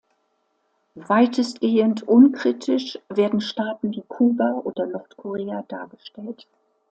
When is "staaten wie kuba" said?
3.39-4.59